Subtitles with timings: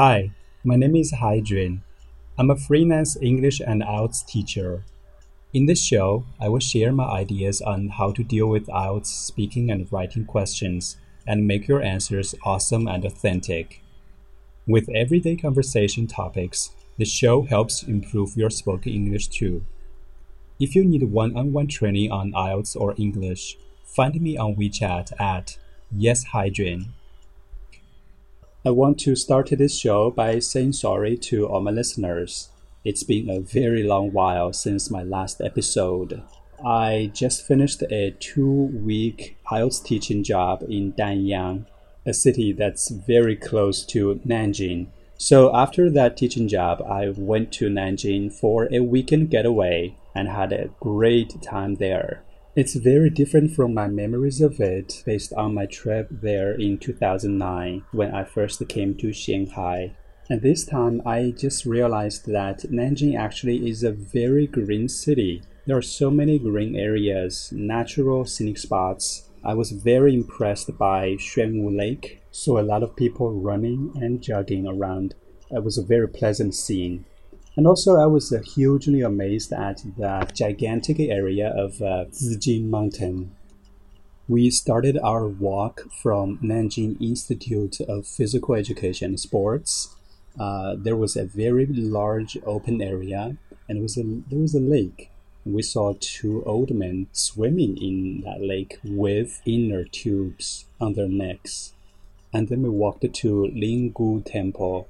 [0.00, 0.30] Hi,
[0.62, 1.80] my name is Haijun.
[2.38, 4.84] I'm a freelance English and IELTS teacher.
[5.52, 9.72] In this show, I will share my ideas on how to deal with IELTS speaking
[9.72, 13.82] and writing questions and make your answers awesome and authentic.
[14.68, 19.64] With everyday conversation topics, the show helps improve your spoken English too.
[20.60, 25.20] If you need one on one training on IELTS or English, find me on WeChat
[25.20, 25.58] at
[25.92, 26.90] YesHydrin.
[28.68, 32.50] I want to start this show by saying sorry to all my listeners.
[32.84, 36.20] It's been a very long while since my last episode.
[36.62, 41.64] I just finished a two week IELTS teaching job in Danyang,
[42.04, 44.88] a city that's very close to Nanjing.
[45.16, 50.52] So after that teaching job, I went to Nanjing for a weekend getaway and had
[50.52, 52.22] a great time there.
[52.58, 57.84] It's very different from my memories of it based on my trip there in 2009
[57.92, 59.94] when I first came to Shanghai.
[60.28, 65.44] And this time I just realized that Nanjing actually is a very green city.
[65.66, 69.28] There are so many green areas, natural scenic spots.
[69.44, 74.66] I was very impressed by Xuanwu Lake saw a lot of people running and jogging
[74.66, 75.14] around.
[75.52, 77.04] It was a very pleasant scene.
[77.58, 83.34] And also, I was uh, hugely amazed at the gigantic area of uh, Zijin Mountain.
[84.28, 89.96] We started our walk from Nanjing Institute of Physical Education and Sports.
[90.38, 93.36] Uh, there was a very large open area,
[93.68, 95.10] and was a, there was a lake.
[95.44, 101.72] We saw two old men swimming in that lake with inner tubes on their necks
[102.32, 104.86] and then we walked to Linggu Temple,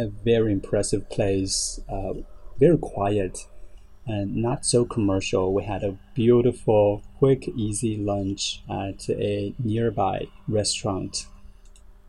[0.00, 2.14] a very impressive place, uh,
[2.58, 3.46] very quiet
[4.06, 5.52] and not so commercial.
[5.52, 11.26] We had a beautiful, quick, easy lunch at a nearby restaurant.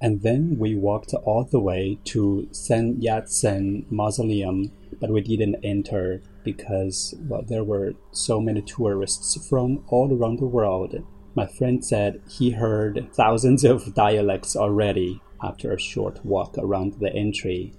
[0.00, 6.22] And then we walked all the way to Sun Yat-sen Mausoleum, but we didn't enter
[6.44, 10.94] because well, there were so many tourists from all around the world
[11.38, 17.14] my friend said he heard thousands of dialects already after a short walk around the
[17.14, 17.72] entry.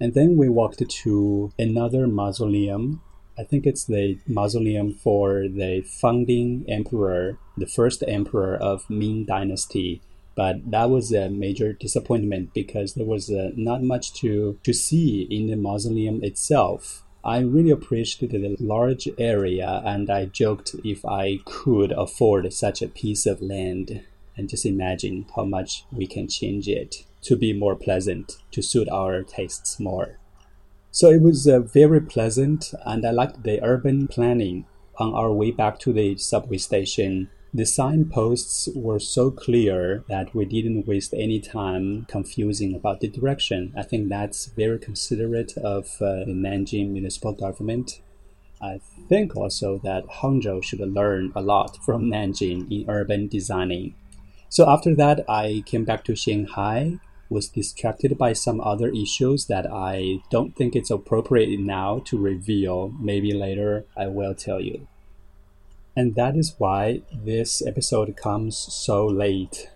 [0.00, 3.02] And then we walked to another mausoleum.
[3.38, 10.00] I think it's the mausoleum for the founding emperor, the first emperor of Ming Dynasty.
[10.34, 15.28] But that was a major disappointment because there was uh, not much to, to see
[15.30, 17.02] in the mausoleum itself.
[17.22, 22.88] I really appreciated the large area and I joked if I could afford such a
[22.88, 24.02] piece of land
[24.34, 28.88] and just imagine how much we can change it to be more pleasant, to suit
[28.88, 30.18] our tastes more.
[30.90, 34.66] So it was uh, very pleasant and I liked the urban planning.
[34.98, 40.44] On our way back to the subway station, the signposts were so clear that we
[40.44, 43.72] didn't waste any time confusing about the direction.
[43.76, 48.00] I think that's very considerate of uh, the Nanjing municipal government.
[48.60, 53.94] I think also that Hangzhou should learn a lot from Nanjing in urban designing.
[54.48, 56.98] So after that, I came back to Shanghai,
[57.30, 62.92] was distracted by some other issues that I don't think it's appropriate now to reveal.
[63.00, 64.88] Maybe later I will tell you.
[65.96, 69.70] And that is why this episode comes so late.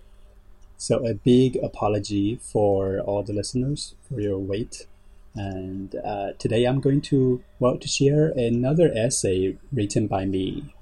[0.77, 4.87] So, a big apology for all the listeners for your wait.
[5.35, 10.75] And uh, today I'm going to, well, to share another essay written by me.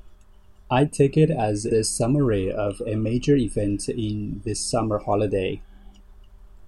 [0.70, 5.60] I take it as a summary of a major event in this summer holiday.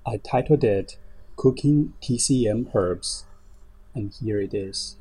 [0.06, 0.98] I titled it
[1.37, 3.25] Cooking TCM Herbs,
[3.94, 4.97] and here it is.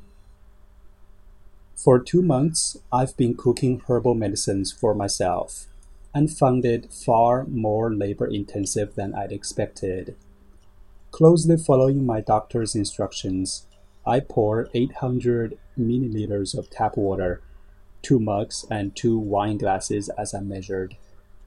[1.74, 5.66] For two months, I've been cooking herbal medicines for myself
[6.14, 10.16] and found it far more labor intensive than I'd expected.
[11.10, 13.66] Closely following my doctor's instructions,
[14.06, 17.42] I pour 800 milliliters of tap water,
[18.00, 20.96] two mugs and two wine glasses as I measured,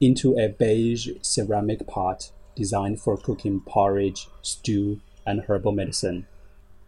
[0.00, 6.26] into a beige ceramic pot designed for cooking porridge, stew, and herbal medicine.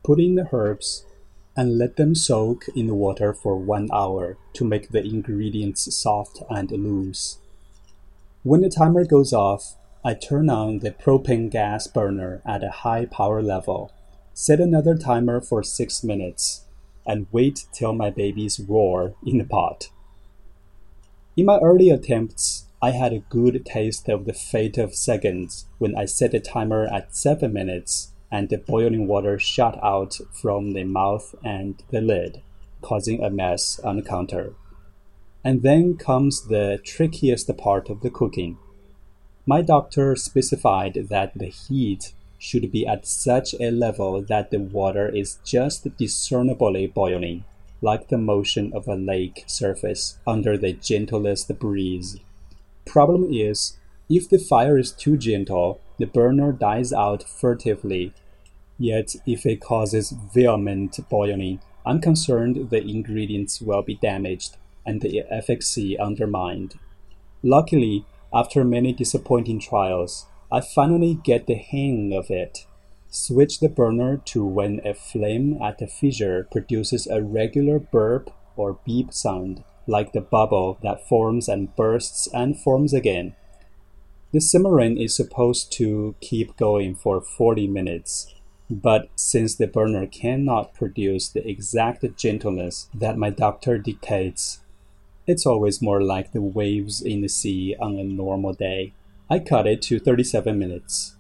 [0.03, 1.05] Put in the herbs
[1.57, 6.43] and let them soak in the water for one hour to make the ingredients soft
[6.51, 7.39] and loose.
[8.43, 13.05] When the timer goes off, I turn on the propane gas burner at a high
[13.05, 13.93] power level,
[14.35, 16.65] set another timer for 6 minutes,
[17.07, 19.91] and wait till my babies roar in the pot.
[21.37, 25.95] In my early attempts, I had a good taste of the fate of seconds when
[25.95, 30.85] I set the timer at 7 minutes and the boiling water shot out from the
[30.85, 32.41] mouth and the lid,
[32.81, 34.55] causing a mess on the counter.
[35.45, 38.57] And then comes the trickiest part of the cooking.
[39.45, 45.07] My doctor specified that the heat should be at such a level that the water
[45.07, 47.45] is just discernibly boiling,
[47.83, 52.19] like the motion of a lake surface under the gentlest breeze.
[52.85, 53.79] Problem is,
[54.09, 58.13] if the fire is too gentle, the burner dies out furtively.
[58.79, 65.23] Yet, if it causes vehement boiling, I'm concerned the ingredients will be damaged and the
[65.31, 66.75] efficacy undermined.
[67.43, 72.67] Luckily, after many disappointing trials, I finally get the hang of it.
[73.09, 78.79] Switch the burner to when a flame at the fissure produces a regular burp or
[78.85, 83.35] beep sound, like the bubble that forms and bursts and forms again.
[84.33, 88.33] The simmering is supposed to keep going for 40 minutes,
[88.71, 94.61] but since the burner cannot produce the exact gentleness that my doctor dictates,
[95.27, 98.95] it's always more like the waves in the sea on a normal day.
[99.29, 101.17] I cut it to 37 minutes.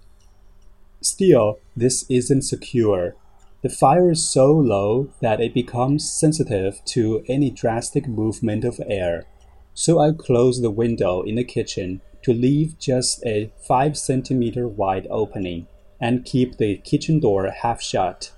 [1.00, 3.16] Still, this isn't secure.
[3.62, 9.26] The fire is so low that it becomes sensitive to any drastic movement of air.
[9.74, 15.06] So I close the window in the kitchen to leave just a 5 centimeter wide
[15.10, 15.66] opening
[16.00, 18.32] and keep the kitchen door half shut.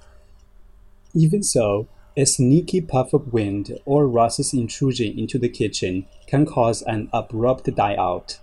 [1.15, 1.87] Even so,
[2.17, 7.73] a sneaky puff of wind or Russ's intrusion into the kitchen can cause an abrupt
[7.77, 8.41] die out.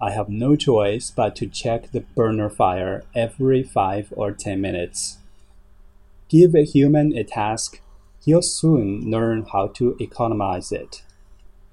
[0.00, 5.18] I have no choice but to check the burner fire every 5 or 10 minutes.
[6.28, 7.80] Give a human a task,
[8.24, 11.02] he'll soon learn how to economize it.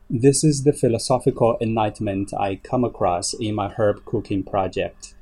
[0.10, 5.14] This is the philosophical enlightenment I come across in my herb cooking project.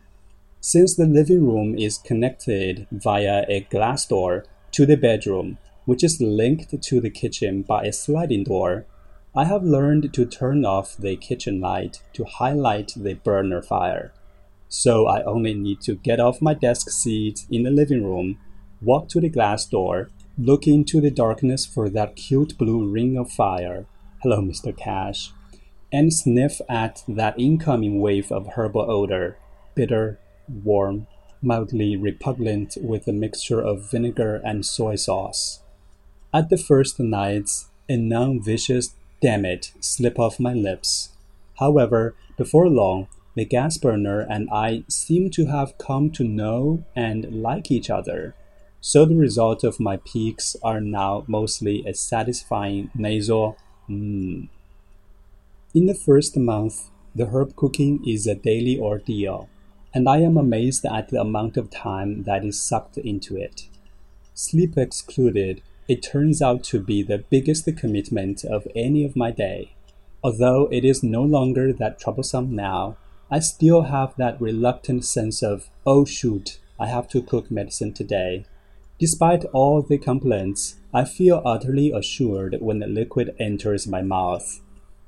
[0.62, 6.20] Since the living room is connected via a glass door to the bedroom, which is
[6.20, 8.86] linked to the kitchen by a sliding door,
[9.36, 14.12] I have learned to turn off the kitchen light to highlight the burner fire.
[14.70, 18.40] So I only need to get off my desk seat in the living room,
[18.82, 23.32] walk to the glass door, look into the darkness for that cute blue ring of
[23.32, 23.86] fire.
[24.22, 24.76] Hello, Mr.
[24.76, 25.32] Cash.
[25.92, 29.38] And sniff at that incoming wave of herbal odor,
[29.76, 31.08] bitter, warm,
[31.42, 35.62] mildly repugnant with a mixture of vinegar and soy sauce.
[36.34, 41.10] At the first nights, a non vicious Damn it, slip off my lips.
[41.60, 47.44] However, before long, the gas burner and I seem to have come to know and
[47.44, 48.34] like each other.
[48.82, 53.58] So the result of my peeks are now mostly a satisfying nasal
[53.90, 54.48] mmm.
[55.76, 59.50] In the first month, the herb cooking is a daily ordeal,
[59.94, 63.68] and I am amazed at the amount of time that is sucked into it.
[64.34, 69.74] Sleep excluded, it turns out to be the biggest commitment of any of my day.
[70.24, 72.96] Although it is no longer that troublesome now,
[73.30, 78.46] I still have that reluctant sense of, oh shoot, I have to cook medicine today.
[79.00, 84.62] Despite all the complaints, I feel utterly assured when the liquid enters my mouth,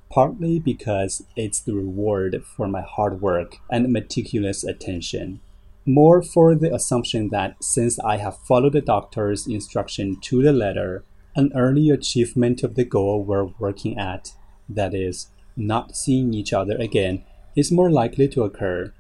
[0.10, 5.42] partly because it's the reward for my hard work and meticulous attention
[5.86, 11.04] more for the assumption that since I have followed the doctor's instruction to the letter,
[11.36, 14.34] an early achievement of the goal we're working at,
[14.70, 17.24] that is, not seeing each other again,
[17.56, 18.94] is more likely to occur.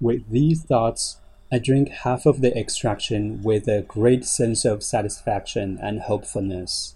[0.00, 1.18] With these thoughts,
[1.50, 6.94] I drink half of the extraction with a great sense of satisfaction and hopefulness.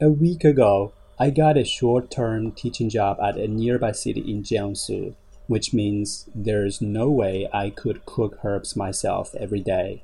[0.00, 4.42] A week ago, I got a short term teaching job at a nearby city in
[4.42, 5.14] Jiangsu
[5.46, 10.02] which means there's no way I could cook herbs myself every day.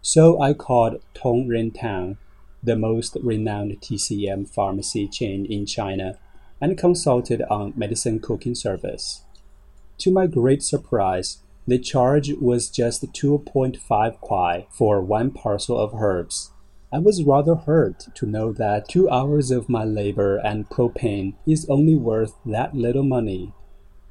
[0.00, 2.16] So I called Tong Ren Tang,
[2.62, 6.18] the most renowned TCM pharmacy chain in China,
[6.60, 9.22] and consulted on medicine cooking service.
[9.98, 13.80] To my great surprise, the charge was just 2.5
[14.20, 16.52] kuai for one parcel of herbs.
[16.92, 21.66] I was rather hurt to know that two hours of my labor and propane is
[21.68, 23.52] only worth that little money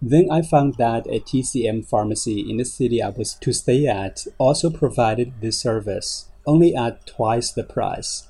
[0.01, 4.27] then I found that a TCM pharmacy in the city I was to stay at
[4.37, 8.27] also provided this service, only at twice the price.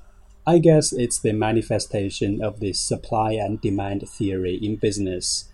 [0.48, 5.52] I guess it's the manifestation of the supply and demand theory in business.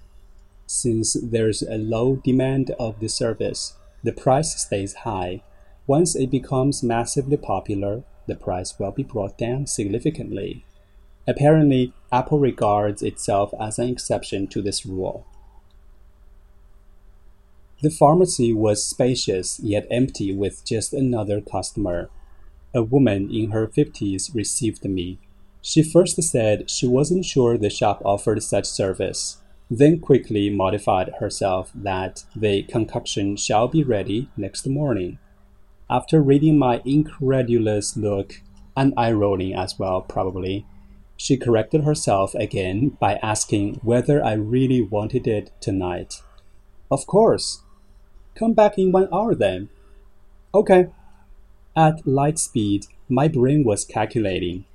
[0.74, 3.74] Since there's a low demand of the service,
[4.06, 5.44] the price stays high.
[5.86, 10.64] Once it becomes massively popular, the price will be brought down significantly.
[11.28, 15.28] Apparently, Apple regards itself as an exception to this rule.
[17.82, 22.10] The pharmacy was spacious yet empty with just another customer.
[22.74, 25.20] A woman in her fifties received me.
[25.62, 29.41] She first said she wasn't sure the shop offered such service,
[29.72, 35.18] then quickly modified herself that the concoction shall be ready next morning.
[35.90, 38.42] After reading my incredulous look,
[38.76, 40.66] and eye rolling as well, probably,
[41.16, 46.22] she corrected herself again by asking whether I really wanted it tonight.
[46.90, 47.62] Of course.
[48.36, 49.70] Come back in one hour then.
[50.54, 50.88] Okay.
[51.76, 54.66] At light speed, my brain was calculating,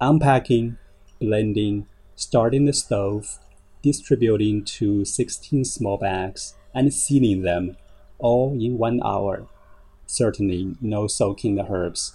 [0.00, 0.76] unpacking,
[1.20, 3.38] blending, starting the stove,
[3.82, 7.76] distributing to 16 small bags, and sealing them,
[8.18, 9.46] all in one hour.
[10.06, 12.14] Certainly no soaking the herbs.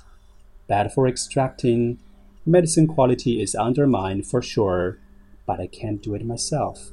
[0.67, 1.99] Bad for extracting.
[2.45, 4.99] Medicine quality is undermined for sure,
[5.45, 6.91] but I can't do it myself.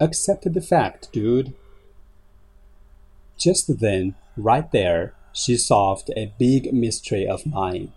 [0.00, 1.54] Accept the fact, dude.
[3.38, 7.92] Just then, right there, she solved a big mystery of mine.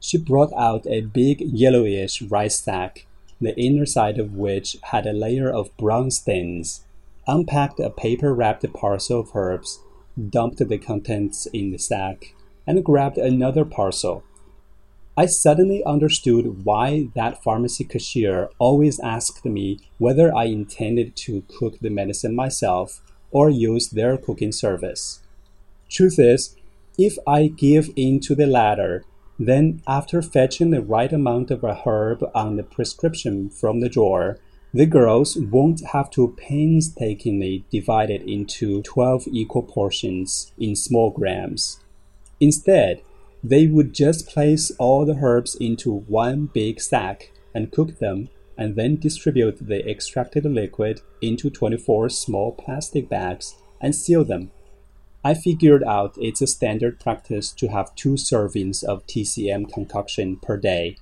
[0.00, 3.06] She brought out a big yellowish rice sack
[3.40, 6.84] the inner side of which had a layer of brown stains,
[7.26, 9.80] unpacked a paper wrapped parcel of herbs,
[10.30, 12.34] dumped the contents in the sack,
[12.66, 14.24] and grabbed another parcel.
[15.16, 21.80] I suddenly understood why that pharmacy cashier always asked me whether I intended to cook
[21.80, 25.20] the medicine myself or use their cooking service.
[25.88, 26.56] Truth is,
[26.96, 29.04] if I give in to the latter,
[29.38, 34.38] then, after fetching the right amount of a herb on the prescription from the drawer,
[34.74, 41.80] the girls won't have to painstakingly divide it into 12 equal portions in small grams.
[42.40, 43.00] Instead,
[43.42, 48.74] they would just place all the herbs into one big sack and cook them, and
[48.74, 54.50] then distribute the extracted liquid into 24 small plastic bags and seal them.
[55.28, 60.56] I figured out it's a standard practice to have two servings of TCM concoction per
[60.56, 60.96] day.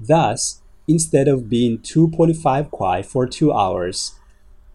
[0.00, 4.16] Thus, instead of being 2.5 kuai for two hours,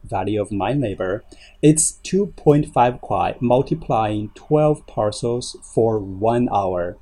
[0.06, 1.26] value of my labor,
[1.62, 2.72] it's 2.5
[3.02, 6.96] kuai multiplying 12 parcels for one hour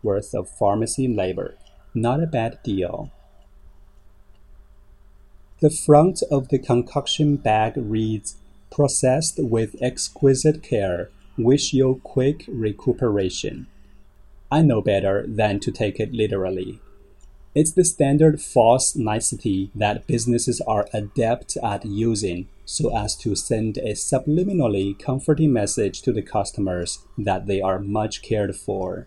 [0.00, 1.56] worth of pharmacy labor.
[1.92, 3.10] Not a bad deal.
[5.58, 8.36] The front of the concoction bag reads,
[8.70, 13.66] processed with exquisite care wish you quick recuperation.
[14.50, 16.80] I know better than to take it literally.
[17.54, 23.76] It's the standard false nicety that businesses are adept at using so as to send
[23.78, 29.06] a subliminally comforting message to the customers that they are much cared for.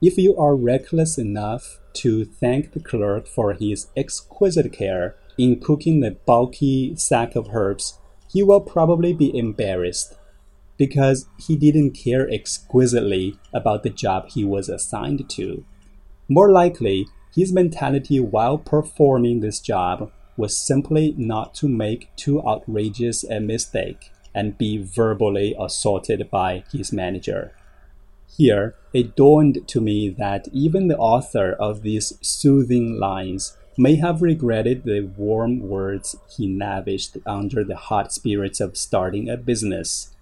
[0.00, 6.00] If you are reckless enough to thank the clerk for his exquisite care in cooking
[6.00, 7.98] the bulky sack of herbs,
[8.32, 10.14] he will probably be embarrassed
[10.80, 15.62] because he didn't care exquisitely about the job he was assigned to.
[16.26, 17.06] More likely,
[17.36, 24.10] his mentality while performing this job was simply not to make too outrageous a mistake
[24.34, 27.52] and be verbally assaulted by his manager.
[28.38, 34.22] Here, it dawned to me that even the author of these soothing lines may have
[34.22, 40.14] regretted the warm words he lavished under the hot spirits of starting a business.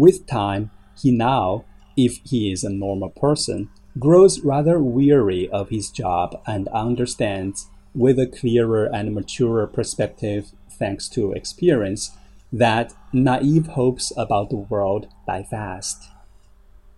[0.00, 5.90] With time, he now, if he is a normal person, grows rather weary of his
[5.90, 12.16] job and understands, with a clearer and maturer perspective thanks to experience,
[12.50, 16.08] that naive hopes about the world die fast.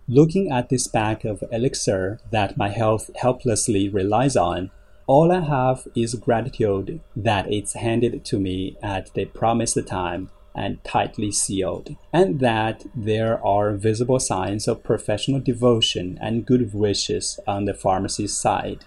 [0.07, 4.71] Looking at this bag of elixir that my health helplessly relies on,
[5.07, 10.83] all I have is gratitude that it's handed to me at the promised time and
[10.83, 17.65] tightly sealed, and that there are visible signs of professional devotion and good wishes on
[17.65, 18.85] the pharmacy's side.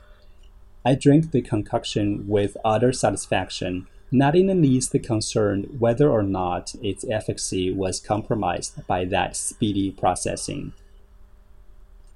[0.84, 6.74] I drink the concoction with utter satisfaction, not in the least concerned whether or not
[6.80, 10.72] its efficacy was compromised by that speedy processing.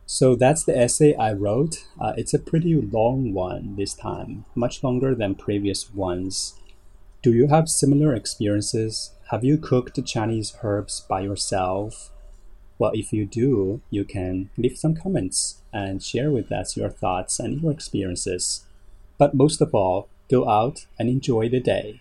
[0.06, 1.86] So that's the essay I wrote.
[2.00, 6.54] Uh, it's a pretty long one this time, much longer than previous ones.
[7.22, 9.12] Do you have similar experiences?
[9.30, 12.10] Have you cooked the Chinese herbs by yourself?
[12.80, 17.38] Well, if you do, you can leave some comments and share with us your thoughts
[17.38, 18.66] and your experiences.
[19.18, 22.00] But most of all, go out and enjoy the day.